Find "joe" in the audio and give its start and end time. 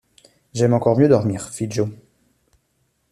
1.69-1.87